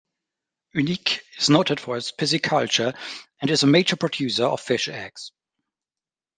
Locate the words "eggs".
4.89-5.31